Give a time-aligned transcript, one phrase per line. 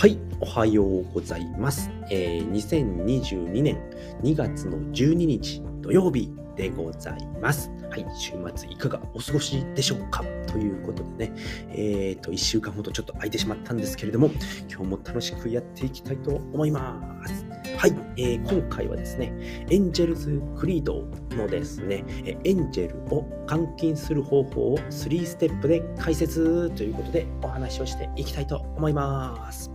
[0.00, 1.90] はい、おはようございます。
[2.10, 3.76] えー2022年
[4.22, 7.70] 2月の12日土曜日でございます。
[7.90, 10.24] はい、週末いかがお過ごしでしょうか？
[10.46, 11.34] ということでね、
[11.68, 14.30] えっ、と、1週間ほどちょっと空いてしまったんですけれども、
[14.70, 17.49] 今日も楽しくやっていきたいと思います。
[17.80, 19.32] はい、えー今回はですね、
[19.70, 22.04] エンジェルズ・クリードのですね、
[22.44, 29.70] エンジェルを換金する方法を3ステップで解説ということでお話をしていきたいと思います。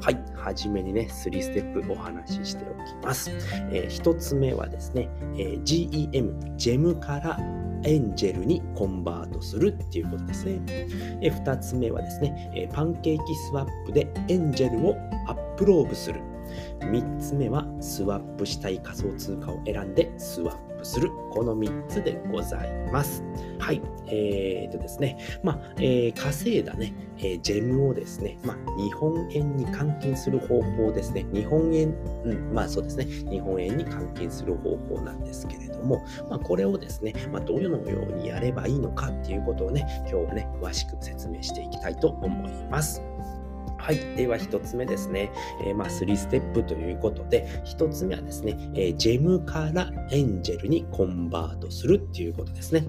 [0.00, 3.30] はい、はじめにね、3ステップお話ししておきます。
[3.70, 7.38] え1つ目はですね、えー GEM、ジェムから
[7.84, 10.62] エンジェルにコンバートするっていうことですね。
[11.20, 16.22] え2つ目はですね、えパンケーキスワップでエンジェルをアップローブする。
[16.80, 21.10] 3つ目はスワップしたい仮想通貨を選んでスワップする。
[21.30, 23.22] この3つでございます。
[23.58, 23.80] はい。
[24.06, 25.18] えー、とですね。
[25.42, 31.26] まあ、えー稼いだね、えージェムをですね、まあ、日本円に換金する方法ですね。
[31.32, 33.04] 日本円、うん、まあそうですね。
[33.04, 43.02] 日本円に換金する方法なんですけれども、まあ、これをですね、まあ、どのようにやればいいのかっていうことをね、今日はね、詳しく説明していきたいと思います。
[43.80, 43.98] はい。
[44.16, 45.32] では、一つ目ですね。
[45.64, 52.86] えーまあ、3ステップということで、一つ目はですね、えージェムからエンジェルにコンバートするっていうことですね。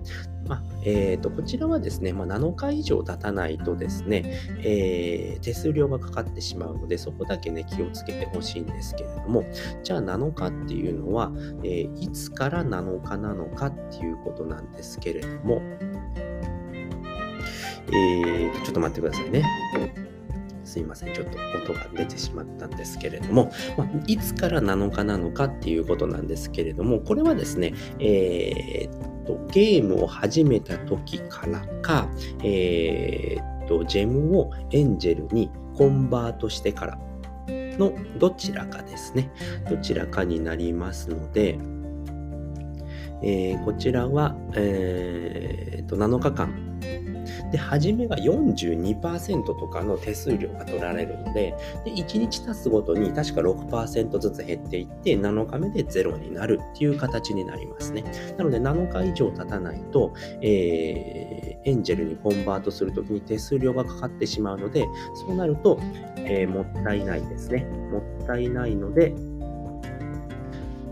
[0.47, 4.23] まあ、えーと、こちらはですね、まあ、7日以上経たないとですね、
[4.63, 9.45] えー手数料がかかってしまうので、そこだけね、気をつけてほしいんですけれども、
[9.83, 11.31] じゃあ7日っていうのは、
[11.63, 15.61] えーいつから7日なのかっていうことなんですけれども、
[17.93, 19.43] えー、ちょっと待ってくださいね。
[20.71, 21.31] すいません、ちょっと
[21.73, 32.09] 音が出てしまったんですけれども、まあ、いつから7日なのかっていうことなんですけれども、これはですね、えーっと、ゲームを始めた時からか、
[32.41, 36.99] えーっと、ジェムをエンジェルにコンバートしてから
[37.49, 39.29] のどちらかですね。
[39.69, 41.59] どちらかになりますので、
[43.23, 46.70] えーこちらは、えーっと、7日間
[47.51, 58.03] で、初めが42%とかの手数料が取られるので、で1日経つごとに確か6%ずつ減っていって、7日目で0になるっていう形になりますね。
[58.37, 64.87] なので、7日以上経たないと、えーエンジェルにコンバートするときに手数料がかかってしまうので、
[65.27, 65.79] そうなると、
[66.17, 67.65] えーもったいないですね。
[67.91, 69.13] もったいないので、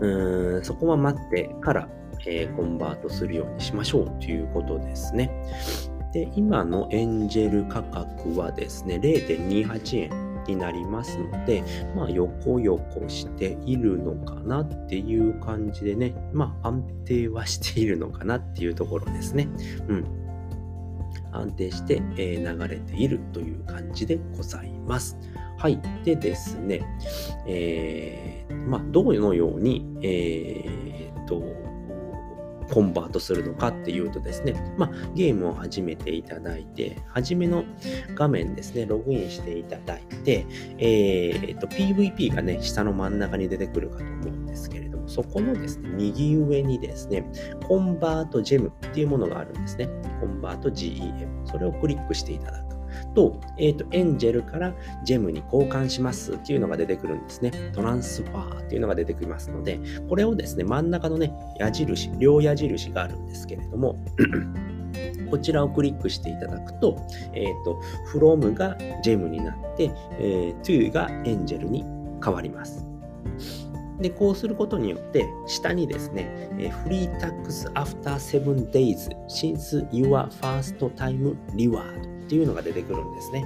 [0.00, 1.88] ーんそこは待ってから、
[2.26, 5.30] えーコンバートするようにしましょうということですね。
[6.12, 11.62] で、今のエンジェル価格はですね、0.28円になりますので、
[11.94, 19.48] まあ、横横しているのかなっていう感じでね、まあ、安定はしているのかなっていうところですね。
[19.88, 20.04] うん。
[21.32, 25.16] 安定して、え流れているという感じでございます。
[25.58, 25.80] はい。
[26.04, 26.80] でですね、
[27.46, 31.42] えーまあ、どのように、えーっと、
[32.72, 37.64] コンバートするのかっていうとですね、まあ、ゲームを始めていただいて、初めの
[38.14, 40.46] 画面ですね、ログインしていただいて、
[40.78, 47.24] えーと、PVP がね、下の真ん中に出てくるかと思うんですけれども、そこのですね、右上にですね、
[47.66, 49.88] コンバートジェムっていうものがあるんですね。
[50.20, 51.46] コンバート GEM。
[51.46, 52.79] それをクリックしていただく。
[53.14, 54.74] と、えっ、と、エンジェルから
[55.04, 57.50] ジェムに交換しますっていうのが出てくるんですね。
[57.72, 63.96] トランスファーっていうのが出てきますので、これをですね、真ん中のね、矢印、両矢印があるんですけれども、
[65.30, 66.96] こちらをクリックしていただくと、
[67.32, 67.80] えっ、と、
[68.12, 71.84] from がジェムになって、えー to がエンジェルに
[72.22, 72.86] 変わります。
[74.00, 76.26] で、こうすることによって、下にですね、
[76.58, 83.44] えー Free Tax After 7 Days Since Your First Time Reward っていうのが出てくるんですね。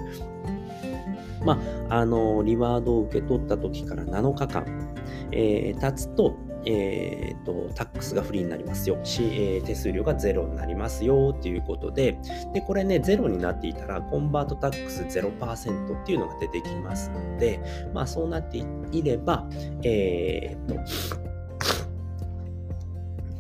[1.43, 1.59] ま
[1.89, 4.95] あ、あの、リワードを受け取った時から7日間、
[5.33, 6.37] えー経つと、
[6.67, 8.99] えーと、タックスがフリーになりますよ。
[9.03, 12.19] し、えー手数料がゼロになりますよっていうことで、
[12.53, 17.60] で、これね、ゼロになっていたら、コンバートタックス0%っていうのが出てきますので、
[17.95, 19.48] まあ、そうなっていれば、
[19.83, 20.75] えーと、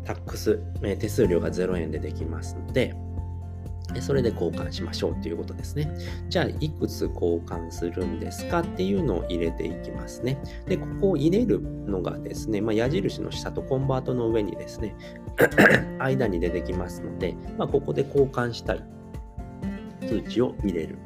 [0.04, 2.94] タックス、えー手数料が0円でできますので、
[4.00, 5.90] それで交換しましょうということですね。
[6.28, 10.38] じゃあ、いくつ交換するんですかっていうのを入れていきますね。
[10.66, 14.94] で、ここを入れるのがですね、まあ、矢印の下とコンバートの上にですね、
[15.98, 18.84] 間に出てきますので、まあ、ここで交換したい
[20.06, 20.98] 通知を入れる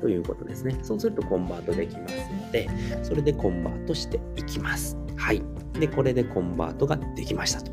[0.00, 0.78] ということですね。
[0.82, 2.68] そうするとコンバートできますので、
[3.02, 5.03] それでコンバートしていきます。
[5.24, 5.42] はい。
[5.80, 7.72] で、これでコンバートができましたと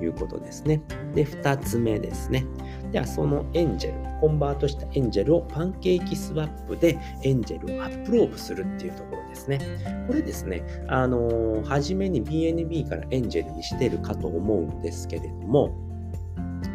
[0.00, 0.80] いうことですね。
[1.12, 2.46] で、2つ目ですね。
[2.92, 9.58] では、そのエンジェル、コンバートしたエンジェルをパンケーキスワップでエンジェルをアップローブするっていうところですね。
[10.06, 15.76] これですね、あのー、初めに BNB からエンジェルにしてるかと思うんですけれども、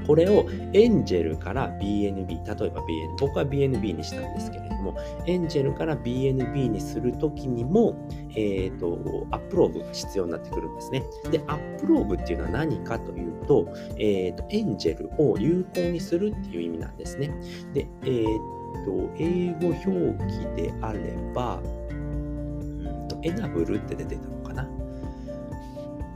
[0.10, 7.95] これをエンジェルから BNB、例えば BN、僕は BNB にしたんですけれども、エンジェルから BNB にするときにも、
[8.40, 11.04] え、ー、と、アップローブが必要になってくるんですね。
[11.30, 17.32] で、アップローブっていうのは何かというと、え、ー、と、エンジェルを有効にするっていう意味なんですね。
[17.74, 20.24] で、えっ、ー、と、英語表
[20.56, 21.00] 記であれ
[21.34, 24.70] ば、うんと、エナブルって出てたのかな。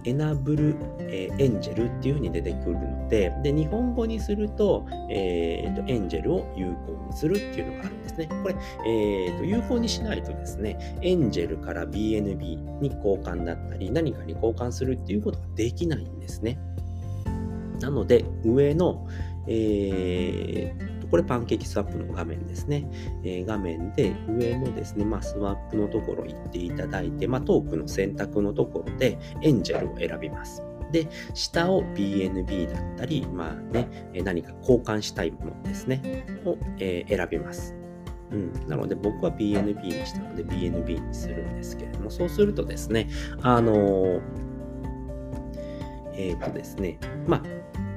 [0.06, 8.44] エナブル、えー、エンジェルっていう風に出てくるので、で、日本語にすると、えーと、エンジェルを有効にするっていうのがあるですね。
[8.44, 8.56] これ、
[8.86, 16.60] えーと、有効にしないとですね、エンジェルから BNB に交換だったり、何かに交換するっていうことができないんですね。
[17.80, 19.08] なので、上の、
[19.48, 22.90] えーこれパンケーキスワップの画面ですね。
[23.24, 30.64] えー、画面で上のですね、まあ、スワップのところ行っていただいて、まあ、トークの選択のところでエンジェルを選びます。
[30.92, 37.76] で、下を BNB だったり、まあね、何か交換したいものですね、を、えー、選びます。
[38.34, 43.10] うん、なので僕は BNB にしたので BNB にするんですけれども、そうするとですね、
[43.42, 44.22] あのー、
[46.16, 47.44] えっ、ー、とですね、まあ、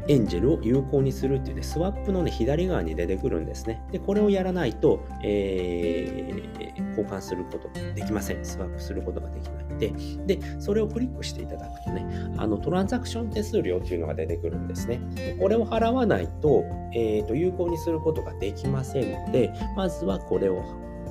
[0.09, 3.83] エンジェルを有効にするっていうね、スワップのね、左側に出てくるんですね。
[3.91, 8.45] で、これをやらないと、えー、交換することができません。
[8.45, 9.93] スワップすることができないので、
[10.37, 12.07] で、それをクリックしていただくとね、
[12.37, 15.01] あの、トランザクション手数料っていうのが出てくるんですね。
[15.41, 16.65] これを払わないと、
[16.95, 20.63] えー、と、有効にすることができませんので、まずはこれを、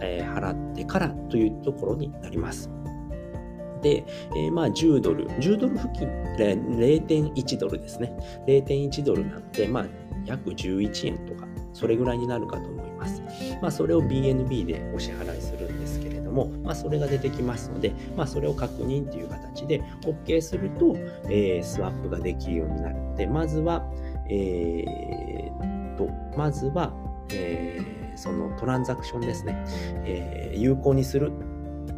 [0.01, 2.69] えー、払ってからというところになります。
[3.85, 4.03] で、
[4.35, 6.07] えー、まあ10ドル、10ドル付近、
[6.39, 8.11] 0.1ドルですね。
[8.47, 9.85] 0.1ドルなので、まあ
[10.25, 13.21] 約11円とか、それぐらいになるかと思います。
[13.61, 20.95] まあそれを BNB でお支払いするんですけれども、まあそれが出てきますので、まあそれを確認という形で OK すると、
[21.29, 23.85] えー、スワップができるようになるので、まずは、
[24.31, 26.91] えー、と、まずは、
[27.31, 29.63] えー、そのトランザクションですね、
[30.05, 31.31] えー、有効にする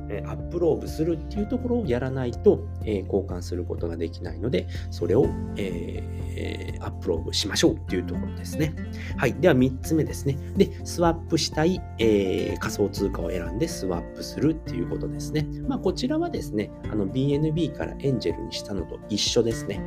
[0.09, 5.27] えアップロードするっていうところをやらないと、え交換することができないので、それを、
[5.57, 8.73] えー、アップロードしましょうっていうところですね。
[9.17, 9.33] はい。
[9.33, 10.37] では3つ目ですね。
[10.55, 15.47] で、スワップしたい、えー、仮想通貨を選んでスワップするっていうことですね。
[15.67, 19.81] まあ、こちらはですね、あの BNB からエンジェルにしたのと一緒ですね。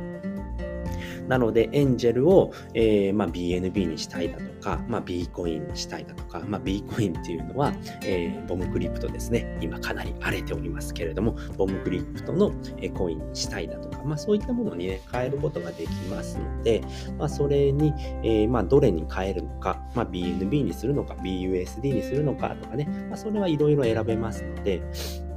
[1.31, 7.71] なので、エンジェルを、えー、まあ、BNB にしたいだとか、まあ、B コインにしたいだとか、まあ、B コインっていうのは、
[8.03, 9.57] えー、ボムクリプトですね。
[9.61, 12.51] 今かなり荒れておりますけれども、ボムクリプトの、
[12.81, 16.81] えコインにしたいだとか、まあ、そういったものにね、変えることができますので、
[17.17, 17.93] まあ、それに、
[18.23, 24.81] えー、まあ、どれに変えるのか、まあ、BNB にするのか、BUSD にするのかとかね、まあ、それはいろいろ選べますので、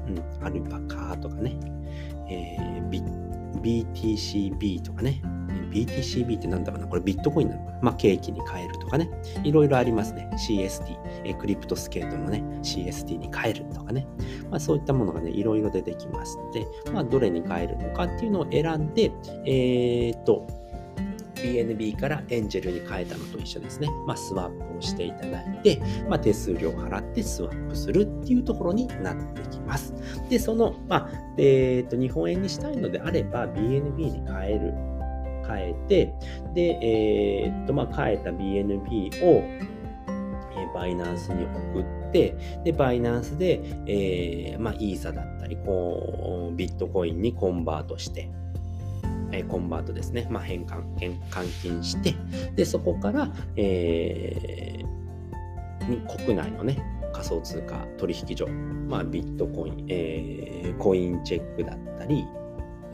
[0.09, 1.57] うん、アルパカとかね、
[2.29, 3.25] えー、
[3.63, 5.23] BTCB とかね、
[5.71, 9.11] BTCB ってなんだろうなこれビットコインなのかなまあ、ケーキに変えるとかね。
[9.43, 10.31] いろいろありますね。
[10.35, 14.07] CST、えクリプトスケートのね、CST に変えるとかね。
[14.51, 19.13] まあ、そういったものがね、いろいろ出てきますので、まあ、どれに変えるのかっていうのを選んで、
[19.45, 20.47] えー、っと、
[21.35, 23.89] BNB からエンジェルに変えたのと一緒ですね。
[24.07, 29.93] まあ、スワップをしていただいて、まあ、手数料を払ってスワップするっていうところになってきます。
[30.31, 34.75] で、その、まあ、えっ、と、日本円にしたいのであれば、BNB に変える
[35.47, 36.15] 変えて、
[36.55, 39.43] で、えー、っと、まあ、変えた BNB を、
[40.57, 48.31] えバイナンスに送って、で、バイナンスで、えー、まあ、イーサだったり、こう、ビットコインにコンバートして、
[49.33, 50.27] えコンバートですね。
[50.31, 52.15] まあ、変換、変換金して、
[52.55, 56.79] で、そこから、えー、国内のね、
[57.13, 62.27] 仮想通貨取引所、まあ、ビットコイン、えー、コインチェックだったり、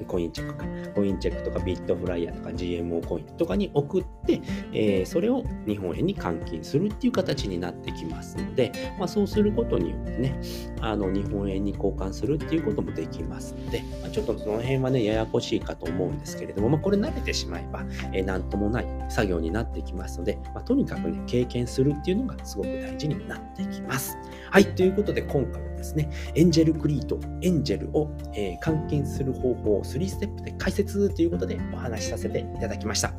[0.05, 0.65] コインチェックか、
[0.95, 4.41] コインチェックとかビットフライヤーとか GMO コインとかに送って、
[4.73, 10.41] えー、それを日本円に換金するっていう形になってきますので、まあ、そうすることによってね、
[10.81, 24.17] あの日本円に交換するっていうこともできますので、まあ、ちょっとその辺はね、ややこしいかと思うんですけれども、まあ、これ慣れてしまえば、えー、なんともない作業になってきますので、まあ、とにかくね、経験するっていうのがすごく大事になってきます。
[24.51, 33.13] はい、ということで今回はですね、エンジェルクリート、エンジェルを、えー、換金する方法を3ステップで解説ということでお話しさせていただきました。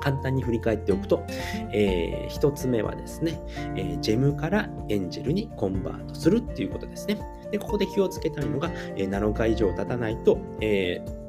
[0.00, 1.24] 簡単に振り返っておくと、
[1.72, 3.40] えー、1つ目はですね、
[3.74, 7.18] えー、ジェムからエンジェルにコンバートするっていうことですね。
[7.50, 11.25] で、ここで気をつけたいのが、えー、7日以上経たないと、えー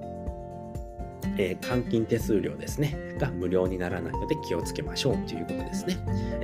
[1.38, 5.98] えー、換金手数料ですね、が無料にならないので気をつけましょうということですね。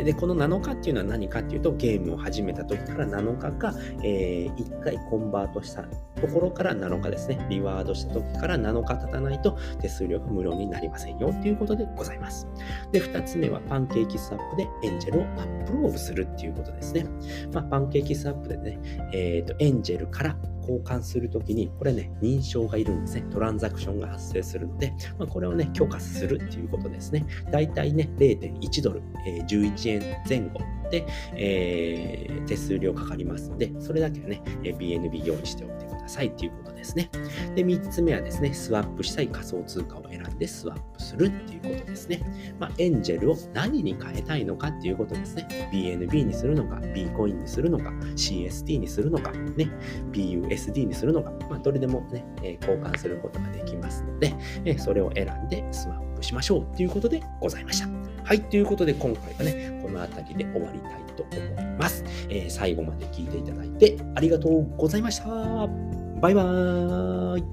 [0.03, 3.73] で、この7日っていうのは何かっていうと、ゲームを始めた時から7日か、
[4.03, 7.45] えー、1回コンバートしたところから7日ですね。
[7.49, 12.47] リワードした時から7日経たないと手数料が無料になりませんよということでございます。
[12.91, 17.05] で、2つ目はパンケーキスワップでエンジェルをアップローブするっていうことですね。
[17.53, 18.79] まあ、パンケーキスワップでね、
[19.13, 23.25] えっ、ー、と、エンジェルから交換するときに、これね、認証がいるんですね。
[23.31, 27.25] トランザクションが発生するので、まあ、これをね、許可するっていうことですね。
[27.51, 31.05] だいたいね、0.1ドル、えー、11円前後で、
[31.35, 37.09] えー、手数料かかりますので、それだけはね、BNB 用意しておいてくださいっていうことですね。
[37.55, 42.21] で、3つ目はですね、スワップしたい仮想通貨を選んでスワップするっていうことですね。
[42.59, 45.69] まあ、エンジェルを何に変えたいのかっていうことですね。
[45.71, 49.69] BNB にするのか、B コインにするのか、CST にするのか、ね、
[50.11, 57.87] BUSD にするのか、まあ、どれでもね、え交換することができますので、えそれを選んでスワップしましょうということでございました。
[58.23, 62.03] はい、ということで今回はね、この辺りで終わりたいと思います。
[62.29, 65.92] えー、最後まで聞いていただいてありがとうございました。
[66.23, 67.43] バイバーイ。